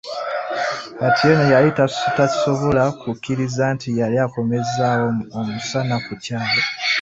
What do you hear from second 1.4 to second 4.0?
yali tasobola kukkikiriza nti